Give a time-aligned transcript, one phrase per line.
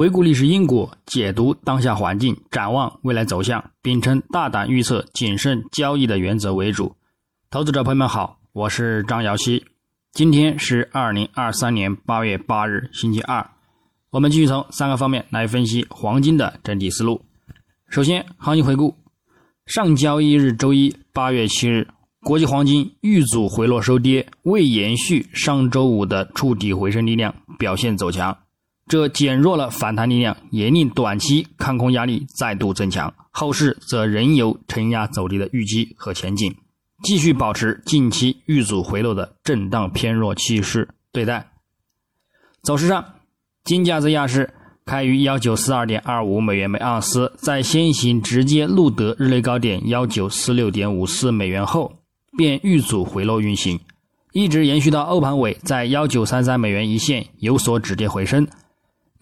[0.00, 6.96] 回顾历史因果，解读当下环境，展望未来走向，秉承大胆预测、谨慎交易的原则为主。
[7.50, 9.62] 投资者朋友们好，我是张瑶希。
[10.14, 13.46] 今天是二零二三年八月八日，星期二。
[14.08, 17.20] 我们继续从三个方面来分析黄金的整体思路。
[17.90, 18.96] 首先，行情回顾：
[19.66, 21.86] 上交易日周一八月七日，
[22.22, 28.34] 国际黄金遇阻回落收跌，未延续上周五的触底回升力量，表现走强。
[28.90, 33.14] 这减弱了反弹力量，也令短期看空压力再度增强。
[33.30, 36.52] 后市则仍有承压走低的预期和前景，
[37.04, 41.52] 继续保持近期遇阻回落的震荡偏弱气势对待。
[42.62, 43.14] 走势上，
[43.62, 44.52] 金价在亚市
[44.84, 51.92] 开于幺九四二点二五美元每盎司，在先行直接录得日内高点幺九四六点五四美元后，
[52.36, 53.78] 便遇阻回落运行，
[54.32, 58.48] 一直延续到欧盘尾，在幺九三三美元一线有所止跌回升。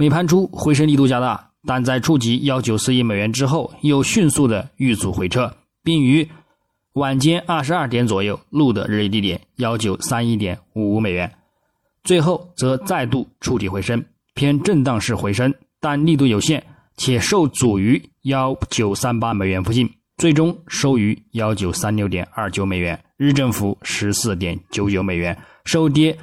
[0.01, 6.29] 美盘初回升力度加大，但在触及幺九四亿美元之后，又迅速的遇阻回撤，并于
[6.93, 11.29] 晚间二十二点左右录得日内低点幺九三一点五五美元，
[12.05, 16.63] 最后则再度触底回升，偏震荡式回升，但力度有限，
[16.97, 26.17] 且受阻于幺九三八美元附近，最终收于幺九三六点二九美元，日振幅十四点九九美元，收跌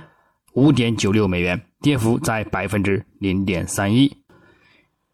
[0.54, 1.62] 五点九六美元。
[1.86, 4.12] 跌幅在百分之零点三一，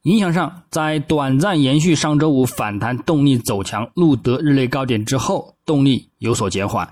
[0.03, 6.89] 影响上，在短暂延续上周五反弹动力走强、录得日内高点之后，动力有所减缓。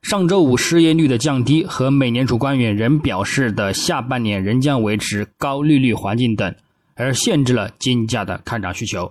[0.00, 6.54] 上周五失业率的降低和美联储官员仍表示的下半年仍将维持高利率环境等，
[6.94, 9.10] 而限制了金价的看涨需求。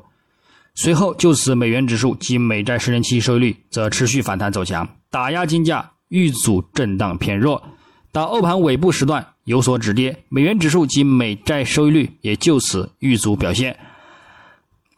[0.76, 7.62] 随后，就此美元指数及美债十年期收益率则持续反弹走强，打压金价遇阻震荡偏弱。
[8.14, 9.35] 到欧盘尾部时段。
[9.46, 13.78] 有所止跌，美元指数及美债收益率也就此遇阻表现。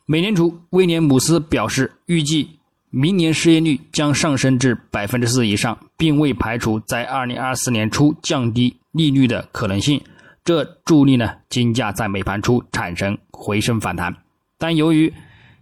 [0.05, 2.47] 美联储威廉姆斯表示，预计
[2.89, 10.02] 明年失业率将上升至百分之四以上，并未排除在二零二四年初降低利率的可能性。
[10.45, 14.15] 这助力呢金价在美盘初产生回升反弹。
[14.57, 15.13] 但由于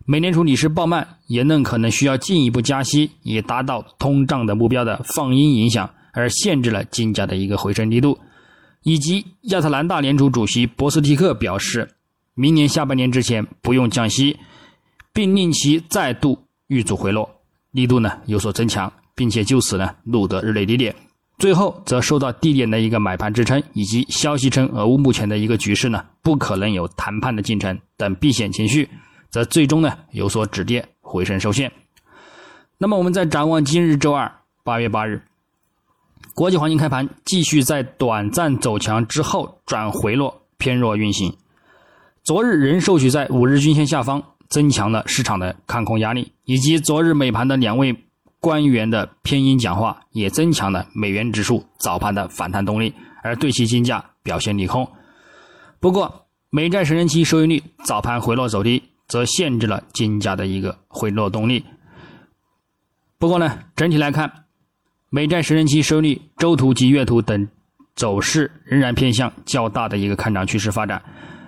[0.06, 8.19] 美联储理事鲍曼言论可能需要进一步加息以达到通胀的目标的放音影响，而限制了金价的一个回升力度。
[8.85, 11.90] 以及亚特兰大联储主席博斯蒂克表示，
[12.35, 14.38] 明年下半年之前不用降息，
[15.12, 16.38] 并令其再度
[16.68, 17.28] 遇阻回落，
[17.72, 20.95] 力度呢有所增强，并且就此呢录得日内低点。
[21.40, 28.88] 最后则受到低点的一个买盘支撑，以及消息称俄乌目前的一个局势呢不可能有谈判的进程等避险情绪，
[29.31, 31.72] 则最终呢有所止跌回升受限。
[32.78, 34.31] 那么我们再展望今日周二
[34.63, 35.24] 八月八日。
[36.34, 41.38] 国际黄金开盘继续在短暂走强之后转回落偏弱运行，
[42.24, 48.04] 昨日仍收取在五日均线下方，增强了市场的看空压力，以及昨日美盘的两位
[48.42, 52.94] 官员的偏鹰讲话，也增强了美元指数早盘的反弹动力，
[53.24, 54.86] 而对其金价表现利空。
[55.80, 61.64] 不过，美债十年期收益率早盘回落走低，则限制了金价的一个回落动力。
[63.18, 64.44] 不过呢，整体来看。
[65.10, 67.48] 美债十年期收益率周图及月图等
[67.96, 71.02] 走势仍然偏向较大的一个看涨趋势发展，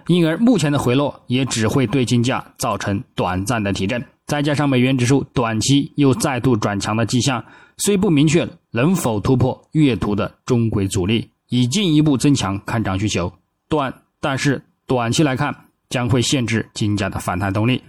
[0.07, 4.01] 因而目前的回落也只会对金价造成短暂的提振。
[4.25, 7.44] 再加上美元指数短期又再度转强的迹象，
[7.78, 13.31] 虽不明确能否突破月图的中轨阻力，以进一步增强看涨需求，
[13.69, 15.56] 短但是短期来看
[15.89, 17.81] 将会限制金价的反弹动力，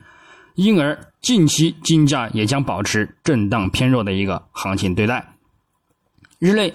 [0.54, 5.24] 因而近期金价也将保持震荡偏弱的一个行情对待。
[6.40, 6.72] 日内，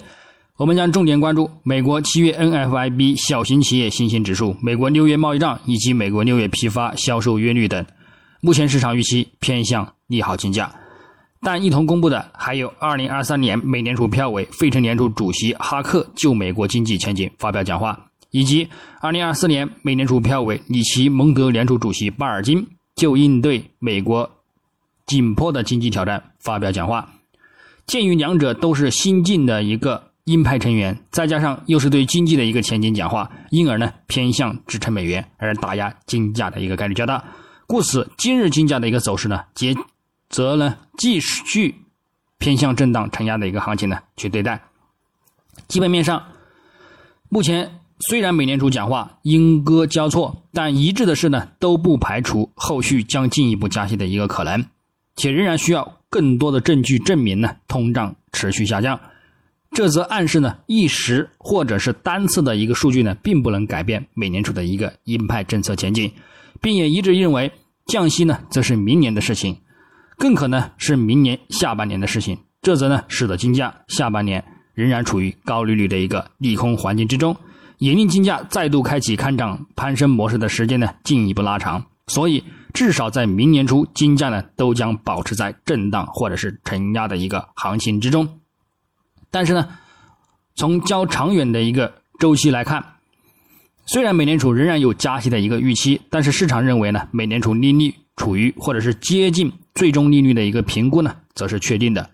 [0.58, 7.82] 我们将重点关注美国七月 NFIB 小型企业信心指数、美国六月贸易账以及美国六月批发销售月率等。
[8.42, 10.70] 目前市场预期偏向利好金价，
[11.40, 17.98] 但一同公布的还有2023年美联储票委费城联储主席哈克就美国经济前景发表讲话，
[18.32, 18.68] 以及
[19.00, 22.66] 2024年美联储票委里奇蒙德联储主席巴尔金
[22.96, 24.30] 就应对美国
[25.06, 27.08] 紧迫的经济挑战发表讲话。
[27.86, 37.22] 鉴于两者都是新晋的一个鹰派成员，再加上又是对经济的一个前景讲话，因而呢偏向支撑美元而打压金价的一个概率较大，
[37.66, 39.76] 故此今日金价的一个走势呢，接
[40.30, 41.74] 则呢继续
[42.38, 44.62] 偏向震荡承压的一个行情呢去对待。
[45.68, 46.24] 基本面上，
[47.28, 54.64] 目前虽然美联储讲话鹰鸽交错，但一致的是呢都不排除后续将进一步加息的一个可能，
[55.16, 55.98] 且仍然需要。
[56.14, 59.00] 更多的证据证明呢，通胀持续下降。
[59.72, 66.12] 这则暗示呢，一时或者是单次的一个数据呢，并不能改变美联储的一个鹰派政策前景，
[66.62, 67.50] 并也一致认为
[67.86, 69.56] 降息呢，则是明年的事情，
[70.16, 72.38] 更可能是明年下半年的事情。
[72.62, 77.36] 这则呢，使得金价下半年仍然处于高利率的一个利空环境之中，
[77.78, 81.84] 也令金价再度开启看涨攀升模式的时间呢，进一步拉长。
[82.06, 82.44] 所以，
[82.74, 88.40] 至少在明年初，金价呢，都将保持在震荡或者是承压的一个行情之中。
[89.30, 89.68] 但是呢，
[90.56, 92.84] 从较长远的一个周期来看，
[93.86, 102.10] 虽然美联储仍然有加息的一个预期，但是市场认为呢，美联储利率处于或者是接近最终利率的一个评估呢，则是确定的。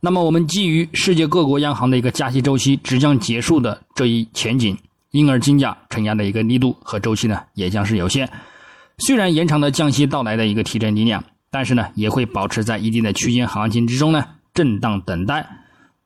[0.00, 4.76] 那么，我们基于世界各国央行的一个加息周期即将结束的这一前景，
[5.12, 8.28] 因而金价承压的一个力度和周期呢，也将是有限。
[8.98, 15.46] 虽然延长了降息到来的一个提振力量，但是呢，也会保持在一定的区间行情之中呢，震荡等待。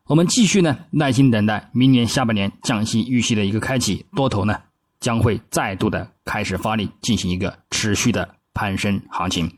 [0.06, 4.56] 我们继续呢，耐心等待明年下半年降息预期的一个开启，多头呢
[5.00, 9.52] 将会再度的开始发力，进行一个持续的攀升行情。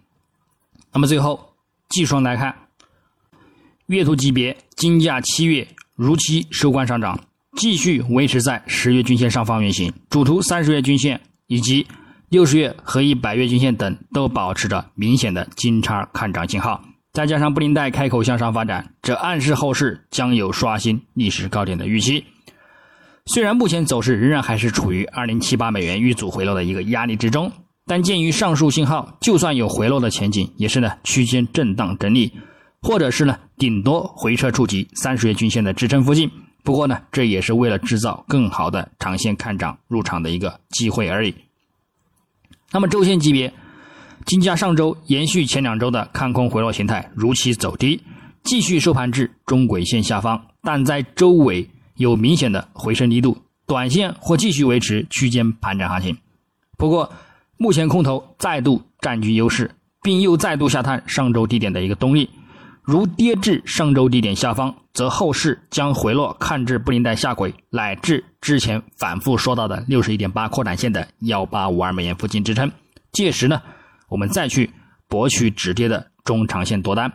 [0.93, 1.55] 那么最后，
[1.89, 2.53] 技术上来看，
[3.87, 7.21] 月图级别金价七月如期收官上涨，
[7.57, 11.87] 继续维持在十月均线上方运行，主图三十月均线以及
[12.31, 16.81] 六十月和一百月均线等都保持着明显的金叉看涨信号。
[17.13, 22.25] 再加上布林带开口向上发展，这暗示后市将有刷新历史高点的预期。
[23.27, 27.51] 虽然目前走势仍然还是处于二零七八美元遇阻回落的一个压力之中，
[27.85, 32.33] 但鉴于上述信号，就算有回落的前景，也是呢区间震荡整理，
[32.81, 36.31] 或者是呢顶多回撤触及三十月均线的支撑附近。
[36.63, 41.35] 不过呢，这也是为了制造更好的长线看涨入场的一个机会而已。
[42.73, 43.53] 那么周线级别。
[44.27, 48.03] 金价上周延续前两周的看空回落形态，如期走低，
[48.45, 56.17] 继续收盘至中轨线下方，但在周尾有明显的回升力度，短线或继续维持区间盘整行情。
[56.77, 57.11] 不过，
[57.57, 59.71] 目前空头再度占据优势，
[60.03, 62.29] 并又再度下探上周低点的一个动力，
[62.83, 72.71] 如跌至上周低点下方，则后市将回落看至布林带下轨，乃至之前反复说到的六十一点八扩展线的幺八五二美元附近支撑，
[73.13, 73.61] 届时呢？
[74.09, 74.71] 我们再去
[75.07, 77.13] 博取止跌的中长线多单，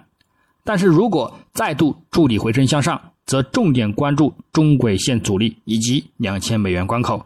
[0.64, 7.26] 但是如果再度筑底回升向上，则重点关注中轨线阻力以及两千美元关口，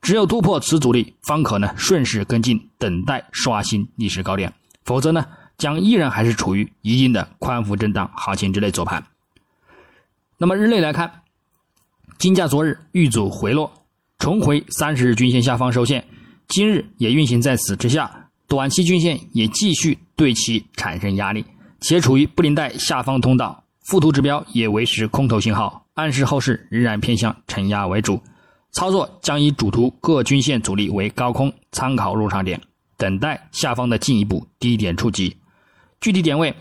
[0.00, 4.50] 只有突破此阻力，方可呢顺势跟进，等待刷新历史高点，
[4.84, 5.26] 否则呢
[5.60, 9.04] 将依然还是处于一定的宽幅震荡行情之内做盘。
[10.38, 11.20] 那么日内来看，
[12.18, 13.70] 金价昨日遇阻回落，
[14.18, 16.02] 重回三十日均线下方收线，
[16.48, 18.10] 今日也运行在此之下。
[18.48, 21.44] 短期均线也继续对其产生压力，
[21.80, 28.20] 且处于布林带下方通道，附图指标也维持空头信号，暗示后市仍然偏向承压为主。
[28.72, 32.60] 操作将以主图各均线阻力为高空参考入场点，
[32.96, 35.36] 等待下方的进一步低点触及。
[36.00, 36.54] 具体点位，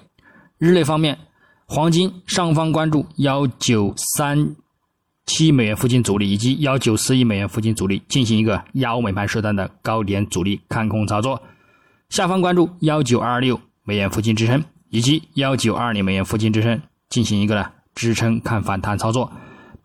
[0.57, 1.18] 日内方面，
[1.65, 4.53] 黄金上方关注幺九三
[5.25, 11.41] 七美元附近阻力以及幺九四一美元附近阻力，进行一个压欧美盘时段的高点阻力看空操作。
[12.09, 17.65] 下方关注幺九二六美元附近支撑，以及幺九二零美元附近支撑，进行一个呢
[17.95, 19.31] 支撑看反弹操作。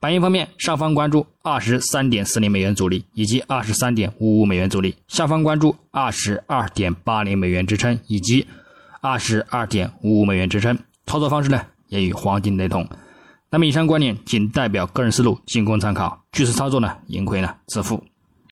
[0.01, 8.47] 白银方面，上方关注二十三点四零美元阻力，以及二十三点五五美元阻力；下方关注二十二点八零美元支撑，以及
[9.05, 10.79] 二十二点五五美元支撑。
[11.05, 12.89] 操作方式呢，也与黄金雷同。
[13.51, 16.25] 那么以上观点仅代表个人思路，仅供参考。
[16.33, 18.03] 据此操作呢，盈亏呢自负。